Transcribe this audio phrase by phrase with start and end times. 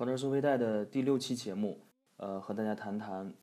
[0.00, 1.78] 曹哲是微贷的第六期节目，
[2.16, 3.34] 呃，和大家谈谈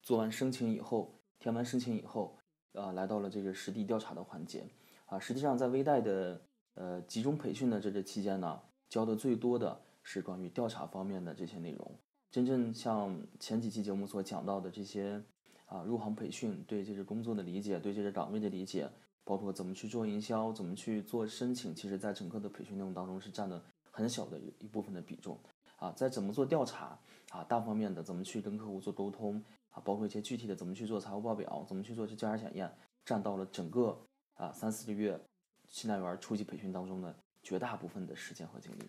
[0.00, 2.38] 做完申请以后，填完申请以后，
[2.74, 4.64] 啊，来到了这个实地调查的环节。
[5.06, 6.40] 啊，实际上在微贷的
[6.74, 11.98] 呃集中培训的这这期间呢，教的最多的是关于调查方面的这些内容。
[12.30, 15.20] 真正像前几期节目所讲到的这些
[15.66, 18.88] 啊，入行培训对这个工作的理解，对这个岗位的理解，
[19.24, 23.60] 包括怎么去做营销，怎么去做申请，其实在整个的培训内容当中是占了
[23.90, 25.36] 很小的一部分的比重。
[25.76, 26.98] 啊，在怎么做调查
[27.30, 32.72] 啊，大方面的怎么去跟客户做沟通啊，包括一些具体的怎么去做财务报表，怎么去做这交叉检验，
[33.04, 33.98] 占到了整个
[34.34, 35.20] 啊三四个月
[35.68, 38.88] 信贷员初级培训当中的绝大部分的时间和精力。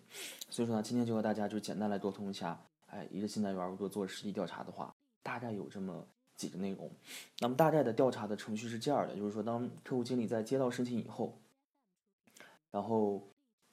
[0.50, 4.94] 所以说呢，今天就和大家就简单来沟通一下，哎，一个信贷员如果做实地调查的话，
[5.24, 6.90] 大概有这么几个内容。
[7.40, 11.38] 那么大概的调查的程序是这样的，就是说当客户经理在接到申请以后，
[12.72, 13.22] 然后。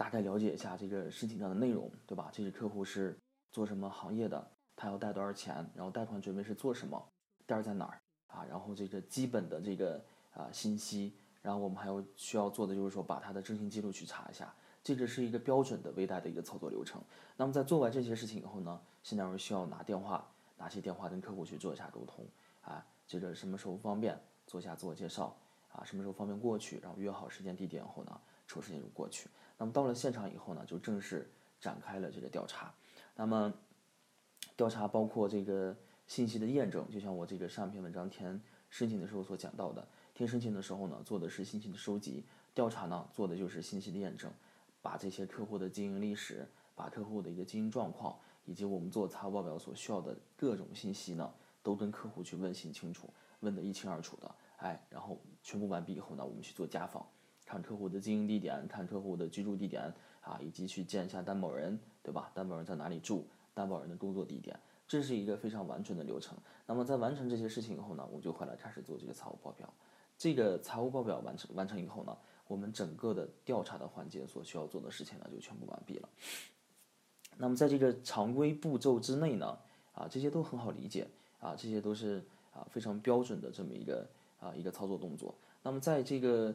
[0.03, 2.29] 大概了解一下这个申请上的内容，对吧？
[2.33, 3.17] 这个客户是
[3.53, 4.51] 做什么行业的？
[4.75, 5.65] 他要贷多少钱？
[5.77, 7.01] 然后贷款准备是做什么？
[7.47, 8.45] 店儿在哪儿啊？
[8.51, 17.01] 然后这个基本的这个啊信息，然后我们还要需要做的就是说把他的征信记录去查一下，这个是一个标准的微贷的一个操作流程。
[17.37, 22.27] 那么在做完这些事情以后呢，现在我们需要拿电话，拿起电话跟客户去做一下沟通
[22.63, 25.37] 啊，这个什么时候方便做一下自我介绍
[25.71, 25.85] 啊？
[25.85, 26.81] 什么时候方便过去？
[26.83, 29.31] 然后约好时间地点后呢，抽时间就过去。
[29.63, 32.75] 那么到了现场以后呢，就正式展开了这个调查。
[33.15, 33.55] 那么
[34.57, 35.77] 调查包括这个
[36.09, 44.33] 信息的验证，就像我这个上篇文章填申请的时候所讲到的，填申请的时候呢，做的是信息的收集；调查呢，做的就是信息的验证，
[44.81, 54.29] 把这些客户的经营历史、把客户的一个经营状况，以及我们做财务报表所需要的各种信息呢，都跟客户去问清清楚，问得一清二楚的。
[54.57, 57.07] 哎，然后全部完毕以后呢，我们去做家访。
[57.53, 62.31] 看客户的经营地点，看客户的居住地点啊，以及去见一下担保人，对吧？
[62.33, 63.27] 担保人在哪里住？
[63.53, 64.59] 担保人的工作地点，
[64.89, 66.35] 这是一个非常完整的流程。
[66.67, 69.71] 那么在完成这些事情以后呢，我就回来开始做这个财务报表。
[70.17, 76.09] 这个财务报表完成完成以后呢，我们整个的调查的环节所需要做的事情呢，就全部完毕了。
[77.37, 79.59] 那么在这个常规步骤之内呢，
[79.93, 81.07] 啊，这些都很好理解
[81.39, 82.25] 啊，这些都是
[82.55, 84.09] 啊非常标准的这么一个
[84.41, 85.35] 啊一个操作动作。
[85.63, 86.53] 那么在这个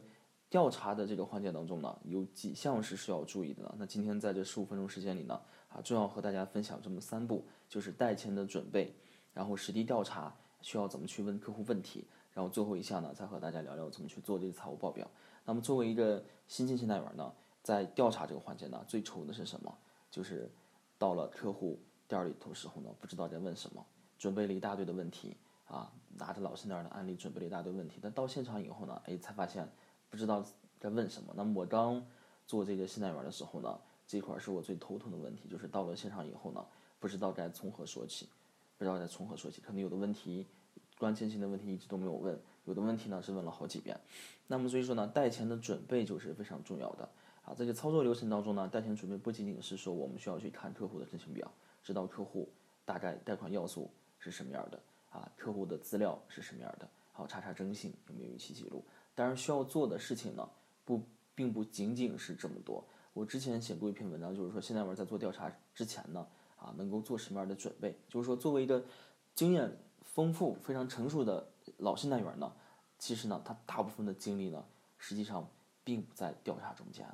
[0.50, 3.76] 调查的这个环节当中呢，有几项是需要注意的呢？
[3.78, 8.94] 那今天在这十五分钟时间里呢，啊，重要和大家分享这么三步，就是贷前的准备，
[9.34, 15.06] 然后实地调查需要怎么去问客户问题，然后最后一项呢，再和大家聊聊怎么去做这个财务报表。
[15.44, 19.78] 那么作为一个新进信贷员呢，在调查这个环节呢，最愁的是什么？
[20.10, 20.50] 就是
[20.98, 21.78] 到了客户
[22.08, 23.86] 店里头时候呢，不知道在问什么，
[24.18, 25.36] 准备了一大堆的问题
[25.68, 29.68] 啊，拿着老师那儿的案例准备了一大堆问题，但到现场以后呢，哎，才发现。
[30.10, 30.46] 不知道
[30.80, 31.34] 该问什么。
[31.36, 32.06] 那么我刚
[32.46, 36.66] 做这个信贷员的时候呢，这块是我最头疼的问题，就是到了现场以后呢，
[37.00, 38.28] 不知道该从何说起，
[38.78, 39.62] 不知道该从何说起。
[39.62, 40.46] 可能有的问题，
[40.98, 44.00] 关键性的问题一直都没有问，有的问题呢是问了好几遍。
[44.48, 47.10] 那么所以说呢，贷前的准备就是非常重要的
[47.44, 47.54] 啊。
[47.58, 51.52] 这个操作流程当中呢，贷前准备不仅仅是说我们需要去看客户的申请表，
[51.84, 52.48] 知道客户
[52.86, 54.80] 大概贷款要素是什么样的
[55.12, 58.84] 啊，客户的资料是什么样的，好查查征信有没有逾期记录。
[59.18, 60.48] 但是需要做的事情呢，
[60.86, 61.02] 不，
[61.34, 62.86] 并不仅仅是这么多。
[63.14, 67.98] 我之前写过一篇文章，就是说现在我在做调查之前呢，啊，能够做什么样的准备？
[68.08, 68.86] 就是说，作为一个
[69.34, 71.48] 经验丰富、非常成熟的
[71.78, 72.54] 老信贷员呢，
[73.00, 74.64] 其实呢，他大部分的精力呢，
[75.00, 75.50] 实际上
[75.84, 77.08] 并不在调查中间，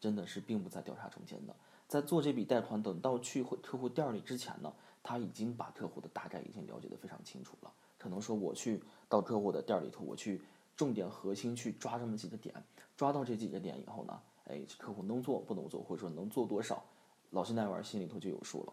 [0.00, 1.54] 真的是并不在调查中间的。
[1.86, 4.72] 在做这笔贷款，等到去客户店里之前呢，
[5.02, 7.70] 他已经把客户的大概已经了解的非常清楚了。
[7.98, 10.40] 可能说我去到客户的店里头，我去。
[10.76, 12.54] 重点核心去抓这么几个点，
[12.96, 16.84] 抓到这几个点以后呢，哎，客户能做不能做，或者说能做多少，
[17.30, 18.72] 老信贷员心里头就有数了。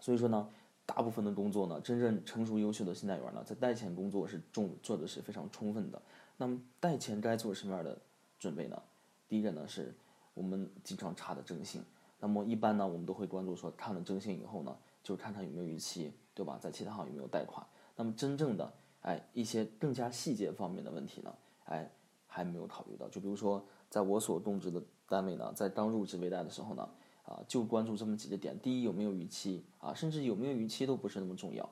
[0.00, 0.48] 所以说呢，
[0.84, 6.00] 大部分的工作呢，真正成熟优秀的信贷员呢，在贷前工作是重做的是非常充分的。
[6.36, 7.98] 那么贷前该做什么样的
[8.38, 8.80] 准备呢？
[9.28, 9.94] 第一个呢，是
[10.34, 11.82] 我们经常查的征信。
[12.20, 16.58] 那么一般呢，我们都会关注说，看了征信以后呢，就是看看有没有逾期，对吧？
[16.60, 17.66] 在其他行有没有贷款。
[17.96, 18.72] 那么真正的。
[19.06, 21.32] 哎，一些更加细节方面的问题呢，
[21.66, 21.88] 哎，
[22.26, 23.08] 还没有考虑到。
[23.08, 26.88] 就比如说，在我所供职的单位呢，在刚入职微贷的时候呢，
[27.24, 29.94] 啊，就关注这么几个点：第一，有没有逾期啊？
[29.94, 31.64] 甚至有没有逾期都不是那么重要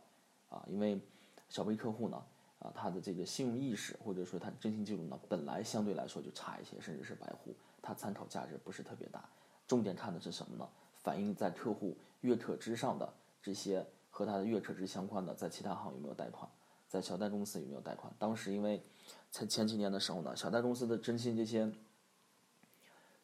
[0.48, 1.00] 啊，因为
[1.48, 2.24] 小微客户呢，
[2.60, 7.52] 啊，他的这个信用意识或者说他征信记录呢，本来相对来说就差一些，甚至是白户，
[7.82, 9.28] 它参考价值不是特别大。
[9.66, 10.68] 重点看的是什么呢？
[11.02, 16.48] 反映在客户月可支上的这些和他的月可支相关的，在其他行有没有贷款？
[16.94, 18.14] 在小贷公司有没有贷款？
[18.20, 18.80] 当时因为
[19.28, 21.68] 在前几年的时候呢，小贷公司的征信这些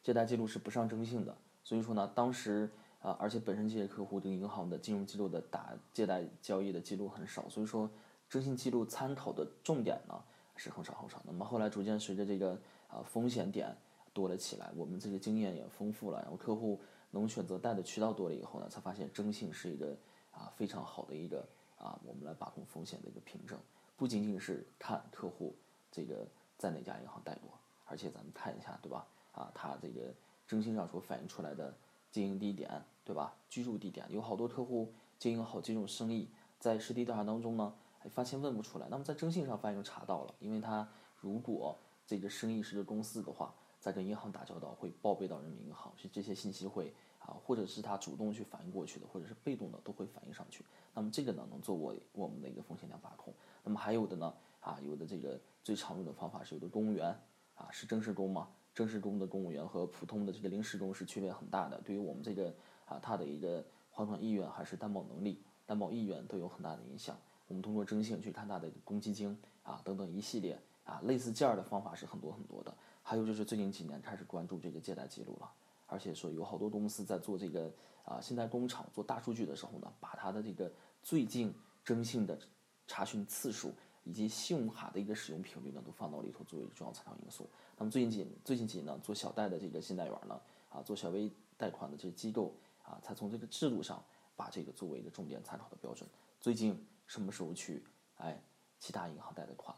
[0.02, 2.68] 借贷记录是不上征信的，所以说呢，当时
[3.00, 7.88] 啊，而且本身这些客户对银行的金融机构的打借贷交易的记录很少，所以说
[8.28, 10.20] 征信记录参考的重点呢
[10.56, 11.22] 是很少很少。
[11.24, 13.72] 那么后来逐渐随着这个啊风险点
[14.12, 16.80] 多了起来，我们这个经验也丰富了，然后客户
[17.12, 19.96] 能选择贷的渠道多了以后呢，才发现征信是一个
[20.32, 21.48] 啊非常好的一个
[21.80, 23.58] 啊我们来把控风险的一个凭证，
[23.96, 25.56] 不仅仅是看客户
[25.90, 27.50] 这个在哪家银行贷过，
[27.86, 29.06] 而且咱们看一下对吧？
[29.32, 30.14] 啊，他这个
[30.46, 31.74] 征信上所反映出来的。
[32.12, 32.68] 经营地点，
[33.04, 33.36] 对吧？
[33.48, 36.28] 居住地点有好多客户经营好几种生意，
[36.58, 37.72] 在实地调查当中呢，
[38.10, 38.88] 发现问不出来。
[38.90, 40.88] 那么在征信上发现就查到了，因为他
[41.20, 50.64] 如果这个生意是个公司的话，在跟银行打交道会报备到人民银行，是这些信息会啊，或者是他主动去反映过去的，或者是被动的都会反映上去。
[50.94, 53.32] 那么这个呢，能作为我们的一个风险量把控。
[53.64, 57.08] 那么还有的呢，啊，有的这个最常用的方法是有的公务员
[57.54, 58.48] 啊，是正式工吗？
[58.74, 62.54] 正式工的公务员和普通的这个临时工是区别很大的，对于我们这个
[62.86, 67.16] 啊他的一个还款意愿还是担保能力、担保意愿都有很大的影响。
[67.48, 72.72] 我们通过征信去看他的公积金啊等等一系列啊类似这样的方法是很多很多的。
[73.02, 75.50] 还有就是最近几年开始关注这个借贷记录了，
[75.86, 77.72] 而且说有好多公司在做这个
[78.04, 81.54] 啊信贷工厂做大数据的时候呢，把它的这个最近
[81.84, 82.38] 征信的
[82.86, 83.72] 查询次数。
[84.02, 87.48] 以及信用卡的一个使用频率呢，都放到里头作为重要参考因素。
[87.76, 94.02] 那么最近几最近几年呢，做小贷的这个信贷员呢，啊，做小微贷款的这些机构啊，才从这个制度上
[94.36, 96.08] 把这个作为一个重点参考的标准。
[96.40, 97.84] 最近什么时候去
[98.16, 98.42] 哎
[98.78, 99.76] 其他银行贷的款，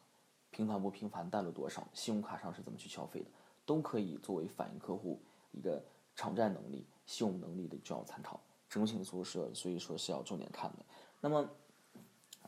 [0.52, 3.26] 频繁不频繁，贷了多少，信用卡上是怎么去消费的，
[3.66, 5.20] 都可以作为反映客户
[5.50, 5.82] 一个
[6.14, 8.38] 偿债能力、信用能力的重要参考。
[8.68, 10.84] 征信所是所以说是要重点看的。
[11.20, 11.50] 那么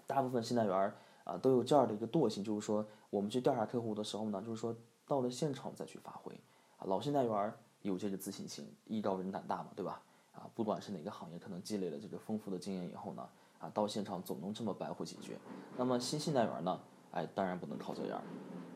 [0.06, 0.94] 大部分信贷员。
[1.24, 6.34] 啊，都有这样的一个惰性，就是说，我们去调查客户的时候呢，就是说，到了现场再去发挥。
[6.76, 10.02] 啊，老信贷员有这个自信心，艺高人胆大嘛，对吧？
[10.34, 13.26] 啊，不管是哪个行业，可能积累了这个丰富的经验以后呢，
[13.58, 15.38] 啊，到现场总能这么白活几句。
[15.78, 16.78] 那么新信贷员呢，
[17.14, 18.20] 哎，当然不能靠这样，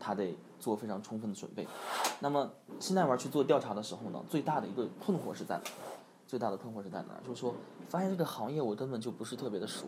[0.00, 1.66] 他得做非常充分的准备。
[2.20, 2.50] 那么
[2.80, 5.64] 现在玩去做调查的时候呢，最大的一个困惑是在哪？
[6.26, 7.18] 最大的困惑是在哪？
[7.26, 7.54] 就是说，
[7.88, 9.86] 发现这个行业我根本就不是特别的熟，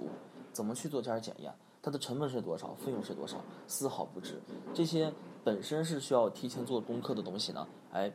[0.52, 1.52] 怎么去做这样检验？
[1.82, 2.74] 它的成本是多少？
[2.74, 3.38] 费用是多少？
[3.66, 4.40] 丝毫不知。
[4.74, 5.12] 这些
[5.44, 8.12] 本身是需要提前做功课的东西呢，哎，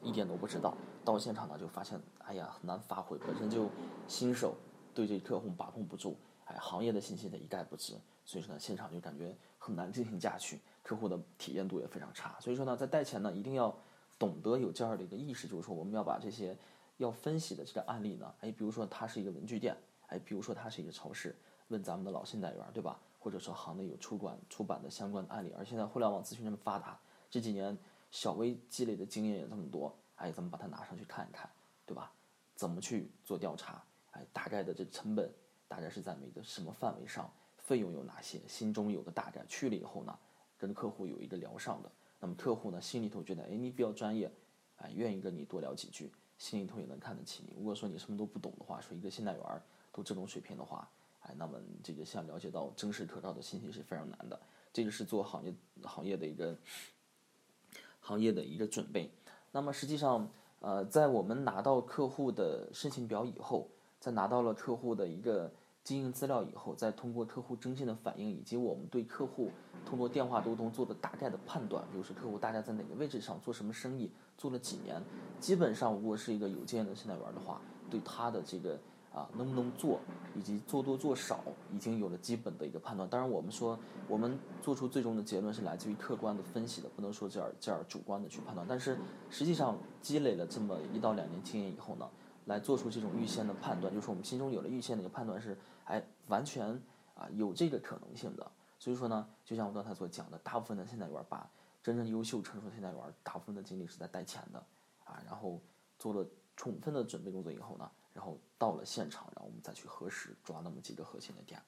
[0.00, 0.74] 一点都不知道。
[1.04, 3.18] 到现场呢，就发现，哎呀，很难发挥。
[3.26, 3.68] 本身就
[4.06, 4.54] 新手，
[4.94, 7.94] 对这客户把控不住，哎，行业的信息呢一概不知。
[8.32, 12.34] 所以说呢，现场就感觉很难进行下去，客户的体验度也非常差。
[12.40, 13.76] 所以说呢，在贷前呢，一定要
[14.18, 16.56] 懂得有这样的一个意识，就是说我们要把这些
[16.96, 19.76] 要分析的这个案例呢，哎，比如说它是一个文具店，
[20.06, 21.36] 哎，比如说它是一个超市。
[21.68, 22.98] 问咱们的老信贷员，对吧？
[23.18, 26.98] 或者说行内有出版出版的相关的案例，而现在互联网资讯这么发达，
[27.30, 27.76] 这几年
[28.10, 31.50] 小微积累的经验也这么多，哎，咱们把它拿上去看一看，
[31.84, 32.10] 对吧？
[32.54, 33.82] 怎么去做调查？
[34.12, 35.30] 哎，大概的这成本
[35.68, 37.30] 大概是在每个什么范围上？
[37.72, 38.38] 费用有哪些？
[38.46, 39.42] 心中有个大概。
[39.48, 40.14] 去了以后呢，
[40.58, 41.90] 跟客户有一个聊上的，
[42.20, 44.30] 那么客户呢心里头觉得，哎，你比较专业，
[44.76, 47.56] 哎，愿意跟你多聊几句，心里头也能看得起你。
[47.56, 50.86] 如果说你什么都不懂的话，说一个信贷员都这种水平的话，
[51.22, 54.38] 哎，那么这个想了解到真实可靠的信息是非常难的，
[54.70, 56.54] 这个是做行业行业的一个
[58.00, 59.10] 行业的一个准备。
[59.50, 60.30] 那么实际上，
[60.60, 65.50] 呃，在我们拿到客户的申请表以后，在拿到了客户的一个
[65.84, 69.50] 经营资料以后，再通过客户征信的反应，以及我们对客户
[69.84, 75.02] 通过电话沟通做的大概的判断，比如说客户大概在哪个位置上做什么生意，做了几年，
[75.40, 77.60] 基本上如果是一个有经验的信贷员的话，
[77.90, 78.78] 对他的这个。
[79.14, 80.00] 啊，能不能做，
[80.34, 83.06] 以及做多做少，已经有了基本的一个判断。
[83.06, 88.66] 当然，我们说我们做出最终的结论是来自于客观的分析的，不能说这样这样主观的去判断。
[88.66, 88.96] 但是
[89.28, 92.08] 实际上积累了这么一到两年经验以后呢，
[92.46, 96.68] 来做出这种预先的判断，就是我们心中有了预先的一个判断是，哎，完全
[97.14, 98.50] 啊有这个可能性的。
[98.78, 101.48] 所以说呢，就像我刚才所讲的，大部分的现代员把
[101.82, 104.58] 真正优秀成熟的现代员，大部分的精力是在贷前的，
[105.04, 105.60] 啊，然后
[105.98, 107.90] 做了充分的准备工作以后呢。
[108.14, 111.58] 然后到了现场，然后我们再去核实，抓那么几个核心的点。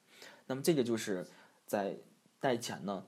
[0.45, 1.25] 那么这个就是
[1.65, 1.97] 在
[2.39, 3.03] 贷前呢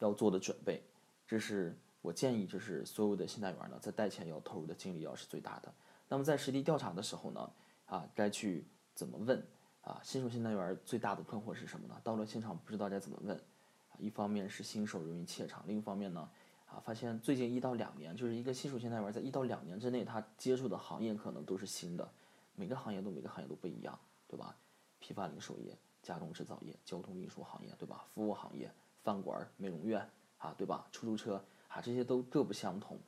[0.00, 0.82] 要做的准备。
[1.24, 5.72] 这是我建议，就是所有的信贷员呢，在贷前要投入的精力要是最大的。
[6.10, 7.50] 那么在实地调查的时候呢，
[7.86, 9.42] 啊，该去怎么问？
[9.82, 11.98] 啊，新手信贷员最大的困惑是什么呢？
[12.02, 13.36] 到了现场不知道该怎么问。
[13.36, 16.28] 啊，一方面是新手容易怯场，另一方面呢。
[16.66, 22.12] 啊，发现最近一到两年，就是一个新手信贷员在一到两年之内，他接触的行业可能都是新的，
[22.54, 23.98] 每个行业都每个行业都不一样，
[24.28, 24.56] 对吧？
[24.98, 28.04] 批发零售业、加工制造业、交通运输行业，对吧？
[28.14, 30.86] 服务行业、饭馆、美容院，啊，对吧？
[30.92, 32.98] 出租车，啊，这些都各不相同。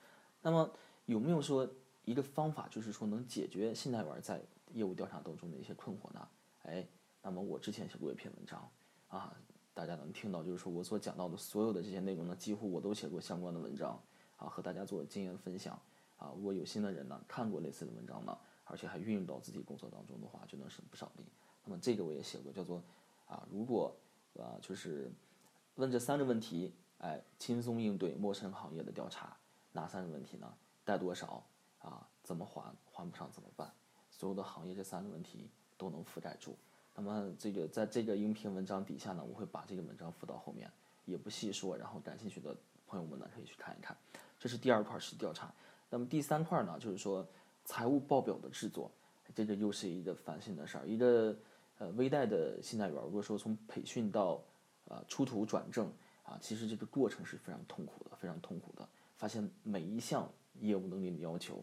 [0.40, 0.68] 那么
[1.06, 1.68] 有没有说
[2.04, 4.42] 一个方法，就是说能解决信贷员在
[4.73, 6.28] 业务调查当中的一些困惑呢？
[6.64, 6.87] 哎，
[7.23, 8.68] 那么我之前写过一篇文章
[9.09, 9.37] 啊，
[9.73, 14.00] 大家能听到，就是说我所讲到的所有的这些内容呢，几乎我都写过相关的文章
[14.37, 15.78] 啊，和大家做经验分享
[16.18, 16.32] 啊。
[16.37, 21.25] 如果有心的人呢，看过类似的文章呢，而且还运用到自己工作当中的话，就能省不少力。
[21.64, 22.82] 那么这个我也写过，叫做
[23.26, 23.94] 啊，如果
[24.38, 25.12] 啊，就是
[25.76, 29.37] 问这三个问题，哎，轻松应对陌生行业的调查，
[29.73, 30.52] 哪三个问题呢？
[30.85, 31.44] 贷多少
[31.83, 32.09] 啊？
[32.23, 32.62] 怎么还？
[32.91, 33.71] 还不上怎么办？
[34.11, 36.57] 所有的行业这三个问题都能覆盖住。
[36.95, 40.71] 那么这个在这个音频文章底下呢，我会把这个文章附到后面，
[41.05, 41.77] 也不细说。
[41.77, 42.55] 然后感兴趣的
[42.87, 43.97] 朋友们呢，可以去看一看。
[44.39, 45.53] 这是第二块是调查。
[45.91, 47.27] 那么第三块呢，就是说
[47.65, 48.91] 财务报表的制作，
[49.35, 50.87] 这个又是一个烦心的事儿。
[50.87, 51.37] 一个
[51.79, 54.41] 呃微贷的信贷员，如果说从培训到
[54.87, 55.91] 呃出图转正
[56.23, 58.87] 啊，其实这个过程是非常痛苦的，非常痛苦的。
[59.17, 60.29] 发现每一项
[60.62, 61.62] 业务能力的要求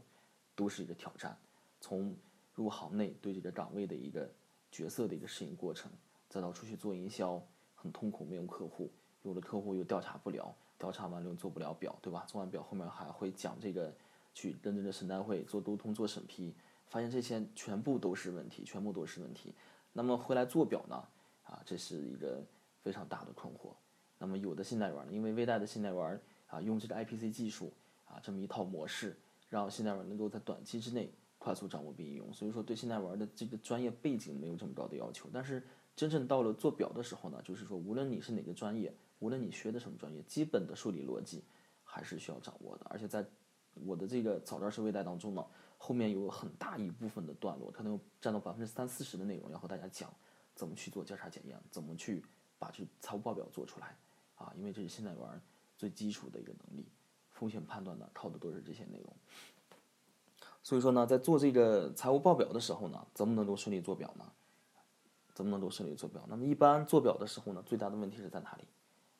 [0.55, 1.35] 都是一个挑战，
[1.81, 2.15] 从
[2.53, 4.29] 入行内对这个岗位的一个。
[4.71, 5.91] 角色的一个适应过程，
[6.29, 8.91] 再到出去做营销，很痛苦，没有客户，
[9.23, 12.23] 有的客户又调查不了，调查完了又做不了表，对吧？
[12.27, 13.91] 做完表后面还会讲这个，
[14.35, 16.53] 去跟这个审单会做沟通、做审批，
[16.87, 19.55] 发现这些全部都是问题，全部都是问题。
[19.91, 21.03] 那么回来做表呢？
[21.45, 22.45] 啊，这是一个
[22.83, 23.71] 非常大的困惑。
[24.19, 27.73] 那么有的信贷员呢，因为微贷的信贷员啊，用这个 IPC 技术
[28.09, 31.13] 啊，这么一套模式，让信贷员能够在短期之内。
[31.41, 35.29] 快速掌握并应用，所以说对现代玩的这个专业背景没有这么高的要求。
[35.31, 35.63] 但是
[35.95, 41.41] 真正到了做表的时候呢，就是说无论你是哪个专业，无论你学的什么专业，基本的数理逻辑
[41.81, 42.85] 还是需要掌握的。
[42.89, 43.25] 而且在
[43.73, 45.45] 我的这个早教式微贷当中呢，
[45.77, 50.13] 后面有很大一部分的段落，可能占到百分之三四十的内容，要和大家讲
[50.53, 52.21] 怎么去做交叉检验，怎么去
[52.57, 53.95] 把这财务报表做出来
[54.35, 55.41] 啊，因为这是现在玩
[55.77, 56.85] 最基础的一个能力，
[57.39, 59.15] 风险判断呢靠的都是这些内容。
[60.61, 64.25] 所以说呢，在做这个财务报表的时候呢，怎么能够顺利做表呢？
[65.33, 66.21] 怎么能够顺利做表？
[66.27, 68.65] 那么一般做表的时候呢，最大的问题是在哪里？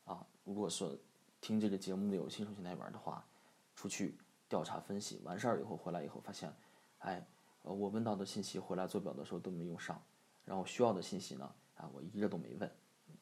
[0.04, 0.94] 啊，如果说
[1.40, 3.26] 听这个节目的有新手心态员的话，
[3.74, 4.18] 出去
[4.50, 6.54] 调查分析完事儿以后回来以后发现，
[6.98, 7.26] 哎，
[7.62, 10.00] 我问到的信息回来做表的时候都没用上，
[10.44, 12.70] 然后需要的信息呢，啊，我一个都没问，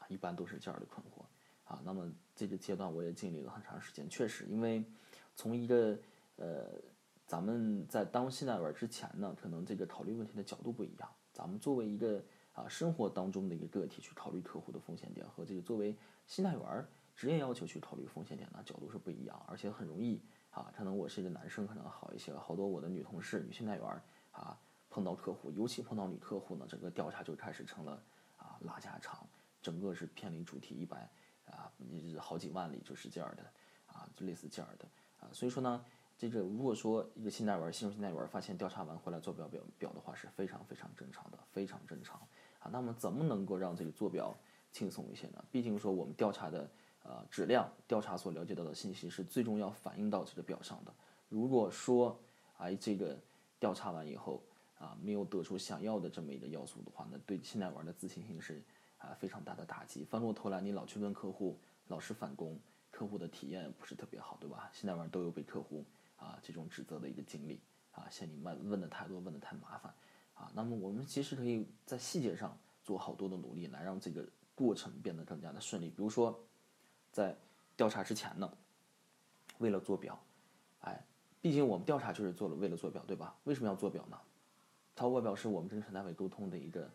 [0.07, 1.16] 一般都是这样的困惑。
[1.67, 4.83] 啊，那么这个阶段我也经历了很长时间，确实，因为
[5.35, 5.97] 从一个
[6.37, 6.65] 呃。
[7.27, 11.09] 咱们在当信贷员之前呢，可能这个考虑问题的角度不一样。
[11.33, 15.93] 咱们作为一个啊生活当中的一个个体去考虑客户的风险点，和这个作为
[16.25, 16.85] 信贷员
[17.17, 20.21] 职业要求去考虑风险点呢，角度是不一样，而且很容易
[20.51, 20.71] 啊。
[20.73, 22.33] 可能我是一个男生，可能好一些。
[22.33, 24.57] 好多我的女同事、女信贷员啊，
[24.89, 28.01] 碰到客户，尤其碰到女客户呢，整个调查就开始成了
[28.37, 29.27] 啊拉家常，
[29.61, 31.09] 整个是偏离主题一百
[31.51, 31.71] 啊，
[32.19, 33.43] 好几万里就是这样的
[33.87, 34.85] 啊，就类似这样的
[35.19, 35.29] 啊。
[35.31, 35.83] 所以说呢。
[36.19, 42.19] 这个如果说一个信贷员、新手信贷员发现调查完回来做表表表的话，是非常非常正常的，非常正常
[42.57, 42.71] 啊。
[42.71, 44.35] 那么怎么能够让这个做表
[44.71, 45.45] 轻松一些呢？
[45.51, 46.67] 毕竟说我们调查的
[47.03, 50.91] 呃质量，调查所了解到的信息是最终要反映到这个表上的。
[51.29, 52.19] 如果说
[52.57, 53.15] 哎这个
[53.59, 54.41] 调查完以后
[54.79, 58.59] 啊没有得出想要的这么一个要素的话，那对信贷员的自信心是
[59.07, 60.03] 啊非常大的打击。
[60.03, 62.59] 翻过头来你老去问客户，老是返工，
[62.91, 64.69] 客户的体验不是特别好，对吧？
[64.73, 65.85] 信贷员都有被客户。
[66.17, 67.59] 啊，这种指责的一个经历
[67.91, 69.93] 啊，嫌你问问的太多，问的太麻烦
[70.33, 70.51] 啊。
[70.55, 75.89] 那么我们其实可以在细节上做好多的努力，来让这个过程变得更加的顺利。
[75.89, 76.43] 比如说，
[77.11, 77.37] 在
[77.75, 78.51] 调查之前呢，
[79.59, 80.19] 为了做表，
[80.81, 81.05] 哎，
[81.39, 83.37] 毕竟我们调查就是做了为了做表，对吧？
[83.43, 84.19] 为什么要做表呢？
[84.95, 86.89] 财务表是我们跟审单位沟通的一个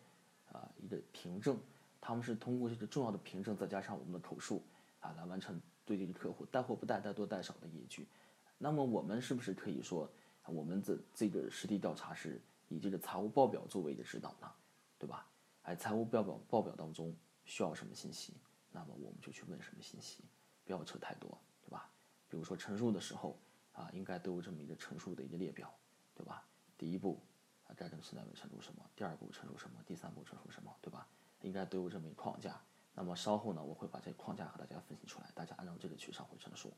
[0.51, 1.57] 啊一个凭证，
[2.05, 4.61] 他们是通过这个重要的凭证，再加上我们的口述
[4.99, 8.09] 啊，来完成对这个客户带货不带、带多带少的依据。
[8.57, 10.11] 那么我们是不是可以说，
[10.47, 14.51] 我们的这个实地调查是以这个财务报表作为一个指导呢，
[14.99, 15.25] 对吧？
[15.61, 18.33] 哎，财务报表报表当中需要什么信息，
[18.69, 20.25] 那么我们就去问什么信息，
[20.65, 21.89] 不要扯太多，对吧？
[22.27, 23.39] 比如说陈述的时候
[23.71, 25.73] 啊，应该都有这么一个陈述的一个列表，
[26.13, 26.45] 对吧？
[26.77, 27.21] 第一步
[27.65, 28.83] 啊，该跟现在位陈述什么？
[28.93, 29.81] 第二步陈述什么？
[29.85, 30.75] 第三步陈述什么？
[30.81, 31.07] 对吧？
[31.43, 32.59] 应该都有这么一个框架。
[32.95, 36.71] 那么稍后呢，我会把这个框架和大家分析出来，大家按照这个去上回陈述。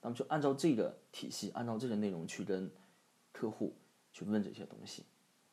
[0.00, 2.70] 那么就按照这个体系，按照这个内容去跟
[3.32, 3.74] 客户
[4.12, 5.04] 去问这些东西，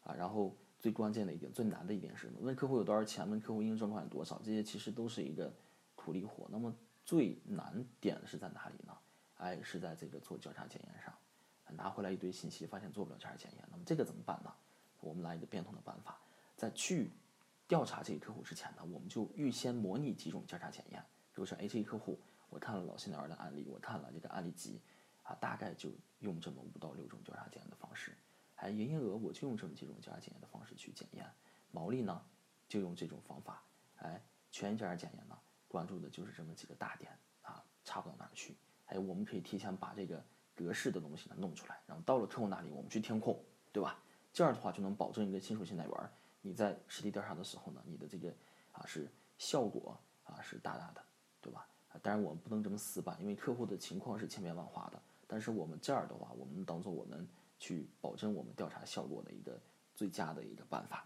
[0.03, 2.39] 啊，然后最关键的一点、最难的一点是什么？
[2.41, 3.29] 问客户有多少钱？
[3.29, 4.39] 问客户应收款有多少？
[4.43, 5.53] 这些其实都是一个
[5.95, 6.47] 苦力活。
[6.49, 8.97] 那么最难点是在哪里呢？
[9.37, 11.13] 哎，是在这个做交叉检验上，
[11.77, 13.63] 拿回来一堆信息，发现做不了交叉检验。
[13.71, 14.53] 那么这个怎么办呢？
[14.99, 16.19] 我们来一个变通的办法，
[16.57, 17.09] 在去
[17.69, 20.99] 调查这个客户之前呢，我们就预先模拟几种交叉检验，
[21.31, 22.19] 比如说 A 这个客户。
[22.49, 24.81] 我看了老信贷员的案例，我看了这个案例集，
[25.21, 28.17] 啊，大概就用这么五到六种调查检验的方式，
[28.55, 31.31] 哎，营业额我就用这么几种调查检验的方式去检验，
[31.69, 32.19] 毛利呢
[32.67, 33.63] 就用这种方法，
[33.97, 38.57] 哎，权益调查检验呢关注的就是这么几个大点啊，差不到哪儿去，
[38.87, 43.39] 哎，我们可以提前把这个格式的东西呢弄出来，然后到了客户那里我们去填空，
[43.71, 44.01] 对吧？
[44.33, 46.11] 这样的话就能保证一个新手新代员，
[46.41, 48.33] 你在实地调查的时候呢，你的这个
[48.71, 51.01] 啊是效果啊是大大的，
[51.41, 51.67] 对吧？
[51.89, 55.01] 啊，当然我们不能这么死板，因为客户的情况是千变万化的。
[55.27, 57.27] 但是我们这儿的话，我们当做我们
[57.59, 59.59] 去保证我们调查效果的一个
[59.95, 61.05] 最佳的一个办法。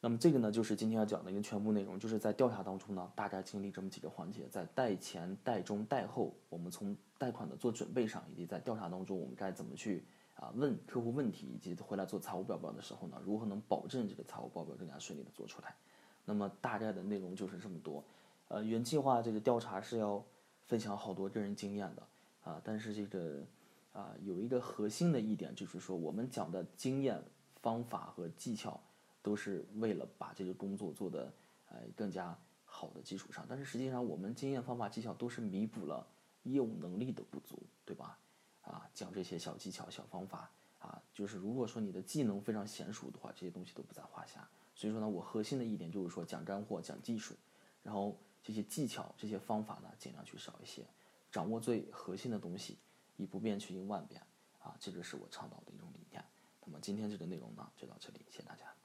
[0.00, 10.04] 那么这个呢，就是今天要讲的一个全部内容，就是在调查当中呢，大概经历这么几个环节，在贷前、贷中、贷后，我们从贷款的做准备上，以及在调查当中我们该怎么去
[10.36, 15.74] 啊问客户问题，以及回来做财务报表的时候呢，如何能保证这个财务报表更加顺利的做出来。
[16.24, 18.04] 那么大概的内容就是这么多。
[18.48, 20.24] 呃，原计划这个调查是要
[20.66, 22.02] 分享好多个人经验的。
[22.44, 23.42] 啊，但是这个
[23.92, 27.20] 啊，有一个核心的一点，就是说我们讲的经验、
[27.60, 28.80] 方法和技巧，
[29.20, 31.32] 都是为了把这个工作做得
[31.70, 33.44] 呃更加好的基础上。
[33.48, 36.06] 但是实际上，我们经验、方法、技巧都是弥补了
[36.44, 38.16] 业务能力的不足，对吧？
[38.66, 44.46] 啊，讲这些小技巧、小方法啊，就是如果说你的技能非常娴熟的话，这些东西都不在话下。
[44.74, 47.34] 所以说呢，我核心的一点就是说讲干货、讲技术，
[47.82, 50.84] 然后这些技巧、这些方法呢，尽量去少一些。
[51.30, 52.76] 掌握最核心的东西，
[53.16, 54.20] 以不变去应万变，
[54.60, 56.22] 啊，这个是我倡导的一种理念。
[56.64, 58.75] 那么今天这个内容呢，就到这里，谢谢大家。